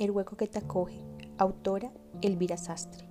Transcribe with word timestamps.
El 0.00 0.12
hueco 0.12 0.34
que 0.34 0.46
te 0.46 0.58
acoge. 0.58 0.98
Autora 1.36 1.92
Elvira 2.22 2.56
Sastre. 2.56 3.04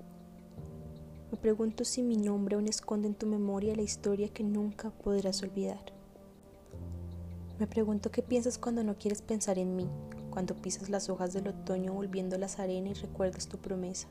Me 1.31 1.37
pregunto 1.37 1.85
si 1.85 2.01
mi 2.01 2.17
nombre 2.17 2.55
aún 2.55 2.67
esconde 2.67 3.07
en 3.07 3.13
tu 3.13 3.27
memoria 3.27 3.75
la 3.75 3.83
historia 3.83 4.29
que 4.29 4.43
nunca 4.43 4.89
podrás 4.89 5.43
olvidar. 5.43 5.93
Me 7.59 7.67
pregunto 7.67 8.09
qué 8.09 8.23
piensas 8.23 8.57
cuando 8.57 8.83
no 8.83 8.97
quieres 8.97 9.21
pensar 9.21 9.59
en 9.59 9.75
mí, 9.75 9.87
cuando 10.31 10.55
pisas 10.55 10.89
las 10.89 11.09
hojas 11.09 11.31
del 11.31 11.49
otoño 11.49 11.93
volviendo 11.93 12.39
las 12.39 12.57
arenas 12.57 12.97
y 12.97 13.01
recuerdas 13.01 13.47
tu 13.47 13.59
promesa, 13.59 14.07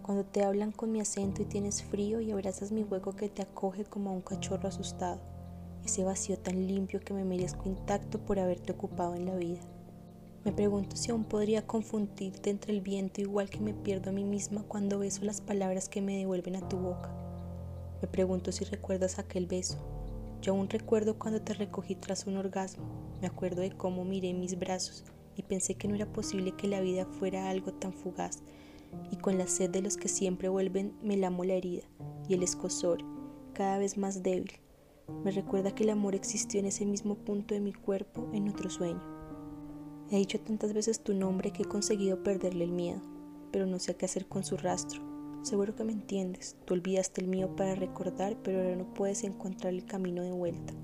cuando 0.00 0.24
te 0.24 0.42
hablan 0.42 0.72
con 0.72 0.92
mi 0.92 1.00
acento 1.00 1.42
y 1.42 1.44
tienes 1.44 1.82
frío 1.82 2.22
y 2.22 2.30
abrazas 2.30 2.72
mi 2.72 2.82
hueco 2.82 3.14
que 3.14 3.28
te 3.28 3.42
acoge 3.42 3.84
como 3.84 4.08
a 4.08 4.14
un 4.14 4.22
cachorro 4.22 4.70
asustado, 4.70 5.20
ese 5.84 6.02
vacío 6.02 6.38
tan 6.38 6.66
limpio 6.66 6.98
que 6.98 7.12
me 7.12 7.24
merezco 7.24 7.68
intacto 7.68 8.18
por 8.18 8.38
haberte 8.38 8.72
ocupado 8.72 9.16
en 9.16 9.26
la 9.26 9.36
vida. 9.36 9.60
Me 10.46 10.52
pregunto 10.52 10.94
si 10.94 11.10
aún 11.10 11.24
podría 11.24 11.66
confundirte 11.66 12.50
entre 12.50 12.72
el 12.72 12.80
viento 12.80 13.20
igual 13.20 13.50
que 13.50 13.58
me 13.58 13.74
pierdo 13.74 14.10
a 14.10 14.12
mí 14.12 14.22
misma 14.22 14.62
cuando 14.62 15.00
beso 15.00 15.24
las 15.24 15.40
palabras 15.40 15.88
que 15.88 16.00
me 16.00 16.18
devuelven 16.18 16.54
a 16.54 16.68
tu 16.68 16.76
boca. 16.76 17.12
Me 18.00 18.06
pregunto 18.06 18.52
si 18.52 18.62
recuerdas 18.62 19.18
aquel 19.18 19.46
beso. 19.46 19.76
Yo 20.40 20.52
aún 20.52 20.70
recuerdo 20.70 21.18
cuando 21.18 21.42
te 21.42 21.52
recogí 21.52 21.96
tras 21.96 22.28
un 22.28 22.36
orgasmo. 22.36 22.84
Me 23.20 23.26
acuerdo 23.26 23.60
de 23.60 23.72
cómo 23.72 24.04
miré 24.04 24.34
mis 24.34 24.56
brazos 24.56 25.04
y 25.34 25.42
pensé 25.42 25.74
que 25.74 25.88
no 25.88 25.96
era 25.96 26.06
posible 26.06 26.52
que 26.52 26.68
la 26.68 26.80
vida 26.80 27.06
fuera 27.06 27.50
algo 27.50 27.72
tan 27.72 27.92
fugaz. 27.92 28.44
Y 29.10 29.16
con 29.16 29.38
la 29.38 29.48
sed 29.48 29.70
de 29.70 29.82
los 29.82 29.96
que 29.96 30.06
siempre 30.06 30.48
vuelven 30.48 30.94
me 31.02 31.16
lamo 31.16 31.42
la 31.42 31.54
herida 31.54 31.88
y 32.28 32.34
el 32.34 32.44
escosor, 32.44 32.98
cada 33.52 33.78
vez 33.78 33.98
más 33.98 34.22
débil. 34.22 34.52
Me 35.24 35.32
recuerda 35.32 35.74
que 35.74 35.82
el 35.82 35.90
amor 35.90 36.14
existió 36.14 36.60
en 36.60 36.66
ese 36.66 36.86
mismo 36.86 37.16
punto 37.16 37.52
de 37.52 37.60
mi 37.60 37.72
cuerpo 37.72 38.30
en 38.32 38.48
otro 38.48 38.70
sueño. 38.70 39.15
He 40.08 40.18
dicho 40.18 40.38
tantas 40.38 40.72
veces 40.72 41.00
tu 41.00 41.14
nombre 41.14 41.50
que 41.50 41.64
he 41.64 41.66
conseguido 41.66 42.22
perderle 42.22 42.62
el 42.62 42.70
miedo, 42.70 43.00
pero 43.50 43.66
no 43.66 43.80
sé 43.80 43.96
qué 43.96 44.04
hacer 44.04 44.26
con 44.26 44.44
su 44.44 44.56
rastro. 44.56 45.02
Seguro 45.42 45.74
que 45.74 45.82
me 45.82 45.92
entiendes, 45.92 46.56
tú 46.64 46.74
olvidaste 46.74 47.22
el 47.22 47.26
mío 47.26 47.56
para 47.56 47.74
recordar, 47.74 48.36
pero 48.44 48.58
ahora 48.58 48.76
no 48.76 48.94
puedes 48.94 49.24
encontrar 49.24 49.74
el 49.74 49.84
camino 49.84 50.22
de 50.22 50.30
vuelta. 50.30 50.74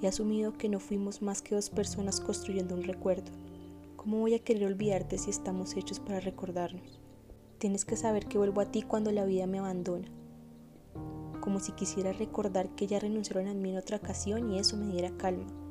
He 0.00 0.06
asumido 0.06 0.54
que 0.54 0.70
no 0.70 0.80
fuimos 0.80 1.20
más 1.20 1.42
que 1.42 1.54
dos 1.54 1.68
personas 1.68 2.22
construyendo 2.22 2.74
un 2.74 2.84
recuerdo. 2.84 3.30
¿Cómo 3.96 4.20
voy 4.20 4.32
a 4.32 4.38
querer 4.38 4.64
olvidarte 4.64 5.18
si 5.18 5.28
estamos 5.28 5.76
hechos 5.76 6.00
para 6.00 6.20
recordarnos? 6.20 7.00
Tienes 7.58 7.84
que 7.84 7.96
saber 7.96 8.24
que 8.24 8.38
vuelvo 8.38 8.62
a 8.62 8.70
ti 8.70 8.80
cuando 8.80 9.12
la 9.12 9.26
vida 9.26 9.46
me 9.46 9.58
abandona. 9.58 10.08
Como 11.42 11.60
si 11.60 11.72
quisiera 11.72 12.14
recordar 12.14 12.70
que 12.70 12.86
ya 12.86 12.98
renunciaron 12.98 13.48
a 13.48 13.54
mí 13.54 13.70
en 13.70 13.76
otra 13.76 13.98
ocasión 13.98 14.50
y 14.50 14.58
eso 14.58 14.78
me 14.78 14.90
diera 14.90 15.14
calma 15.18 15.63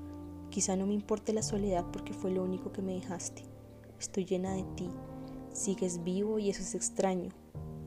Quizá 0.53 0.75
no 0.75 0.85
me 0.85 0.93
importe 0.93 1.33
la 1.33 1.41
soledad 1.41 1.83
porque 1.91 2.13
fue 2.13 2.29
lo 2.29 2.43
único 2.43 2.71
que 2.71 2.83
me 2.83 2.93
dejaste. 2.93 3.41
Estoy 3.99 4.23
llena 4.25 4.53
de 4.53 4.61
ti. 4.75 4.87
Sigues 5.51 6.03
vivo 6.03 6.37
y 6.37 6.51
eso 6.51 6.61
es 6.61 6.75
extraño. 6.75 7.31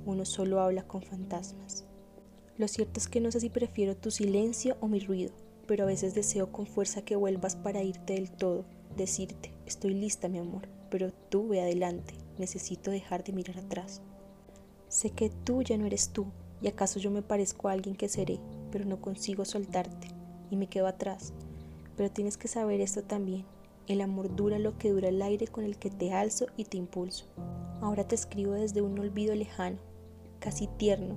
Uno 0.05 0.25
solo 0.25 0.61
habla 0.61 0.83
con 0.83 1.01
fantasmas. 1.01 1.85
Lo 2.59 2.67
cierto 2.67 2.99
es 2.99 3.07
que 3.07 3.21
no 3.21 3.31
sé 3.31 3.39
si 3.39 3.51
prefiero 3.51 3.97
tu 3.97 4.11
silencio 4.11 4.77
o 4.81 4.89
mi 4.89 4.99
ruido, 4.99 5.33
pero 5.69 5.85
a 5.85 5.87
veces 5.87 6.17
deseo 6.17 6.51
con 6.51 6.67
fuerza 6.67 7.03
que 7.03 7.15
vuelvas 7.15 7.55
para 7.55 7.85
irte 7.85 8.15
del 8.15 8.33
todo, 8.33 8.65
decirte, 8.97 9.53
estoy 9.65 9.95
lista 9.95 10.29
mi 10.29 10.39
amor, 10.39 10.67
pero 10.91 11.13
tú 11.13 11.47
ve 11.47 11.61
adelante, 11.61 12.15
necesito 12.37 12.91
dejar 12.91 13.23
de 13.23 13.33
mirar 13.33 13.59
atrás. 13.59 14.03
Sé 14.89 15.11
que 15.11 15.31
tú 15.31 15.63
ya 15.63 15.79
no 15.79 15.87
eres 15.87 16.09
tú, 16.09 16.27
y 16.61 16.67
acaso 16.67 16.99
yo 16.99 17.13
me 17.13 17.23
parezco 17.23 17.69
a 17.69 17.73
alguien 17.73 17.95
que 17.95 18.09
seré, 18.09 18.41
pero 18.73 18.85
no 18.87 19.01
consigo 19.01 19.45
soltarte, 19.45 20.09
y 20.51 20.57
me 20.57 20.67
quedo 20.67 20.89
atrás, 20.89 21.33
pero 21.97 22.11
tienes 22.11 22.37
que 22.37 22.49
saber 22.49 22.81
esto 22.81 23.03
también. 23.03 23.45
El 23.89 24.01
amor 24.01 24.35
dura 24.35 24.59
lo 24.59 24.77
que 24.79 24.91
dura 24.91 25.09
el 25.09 25.23
aire 25.23 25.47
con 25.47 25.65
el 25.65 25.79
que 25.79 25.91
te 25.91 26.13
alzo 26.13 26.47
y 26.57 26.65
te 26.65 26.77
impulso. 26.77 27.27
Ahora 27.81 28.07
te 28.07 28.15
escribo 28.15 28.53
desde 28.53 28.83
un 28.83 28.99
olvido 28.99 29.35
lejano, 29.35 29.79
casi 30.41 30.67
tierno, 30.67 31.17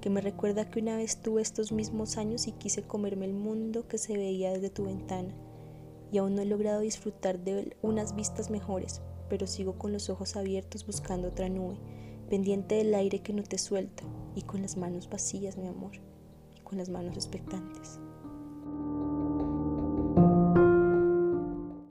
que 0.00 0.10
me 0.10 0.20
recuerda 0.20 0.70
que 0.70 0.80
una 0.80 0.96
vez 0.96 1.22
tuve 1.22 1.40
estos 1.40 1.72
mismos 1.72 2.18
años 2.18 2.46
y 2.46 2.52
quise 2.52 2.82
comerme 2.82 3.24
el 3.24 3.32
mundo 3.32 3.88
que 3.88 3.96
se 3.96 4.16
veía 4.16 4.52
desde 4.52 4.68
tu 4.68 4.84
ventana. 4.84 5.34
Y 6.12 6.18
aún 6.18 6.34
no 6.34 6.42
he 6.42 6.46
logrado 6.46 6.80
disfrutar 6.80 7.38
de 7.38 7.74
unas 7.80 8.14
vistas 8.14 8.50
mejores, 8.50 9.00
pero 9.30 9.46
sigo 9.46 9.78
con 9.78 9.92
los 9.92 10.10
ojos 10.10 10.36
abiertos 10.36 10.86
buscando 10.86 11.28
otra 11.28 11.48
nube, 11.48 11.78
pendiente 12.28 12.74
del 12.74 12.94
aire 12.94 13.20
que 13.20 13.32
no 13.32 13.42
te 13.42 13.56
suelta, 13.56 14.04
y 14.34 14.42
con 14.42 14.60
las 14.60 14.76
manos 14.76 15.08
vacías, 15.08 15.56
mi 15.56 15.68
amor, 15.68 15.92
y 16.54 16.60
con 16.60 16.76
las 16.76 16.90
manos 16.90 17.16
expectantes. 17.16 17.98